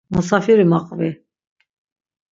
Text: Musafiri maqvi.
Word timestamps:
Musafiri 0.13 0.65
maqvi. 0.71 1.09